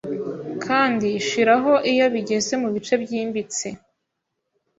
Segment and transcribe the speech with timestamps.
[0.65, 3.67] Kandi shiraho iyo bigeze mubice byimbitse